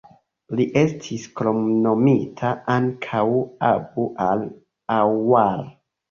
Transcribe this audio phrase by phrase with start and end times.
[0.59, 3.21] Li estis kromnomita ankaŭ
[3.67, 5.63] "Abu-al-Aaŭar".